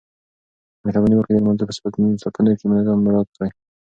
مهرباني 0.83 1.15
وکړئ 1.15 1.31
د 1.33 1.37
لمانځه 1.43 1.65
په 1.67 1.73
صفونو 1.77 2.55
کې 2.59 2.65
نظم 2.75 2.97
مراعات 3.05 3.29
کړئ. 3.35 3.49